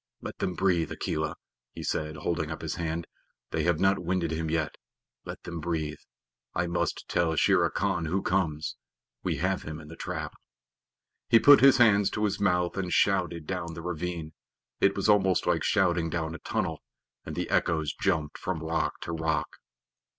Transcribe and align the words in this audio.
"Let 0.19 0.39
them 0.39 0.55
breathe, 0.55 0.91
Akela," 0.91 1.35
he 1.73 1.83
said, 1.83 2.15
holding 2.15 2.49
up 2.49 2.63
his 2.63 2.73
hand. 2.73 3.05
"They 3.51 3.61
have 3.65 3.79
not 3.79 3.99
winded 3.99 4.31
him 4.31 4.49
yet. 4.49 4.73
Let 5.25 5.43
them 5.43 5.59
breathe. 5.59 5.99
I 6.55 6.65
must 6.65 7.07
tell 7.07 7.35
Shere 7.35 7.69
Khan 7.69 8.05
who 8.05 8.23
comes. 8.23 8.77
We 9.21 9.35
have 9.35 9.61
him 9.61 9.79
in 9.79 9.89
the 9.89 9.95
trap." 9.95 10.33
He 11.29 11.37
put 11.37 11.61
his 11.61 11.77
hands 11.77 12.09
to 12.09 12.23
his 12.25 12.39
mouth 12.39 12.77
and 12.77 12.91
shouted 12.91 13.45
down 13.45 13.75
the 13.75 13.83
ravine 13.83 14.33
it 14.79 14.95
was 14.95 15.07
almost 15.07 15.45
like 15.45 15.63
shouting 15.63 16.09
down 16.09 16.33
a 16.33 16.39
tunnel 16.39 16.81
and 17.23 17.35
the 17.35 17.47
echoes 17.51 17.93
jumped 17.93 18.39
from 18.39 18.63
rock 18.63 19.01
to 19.01 19.11
rock. 19.11 19.57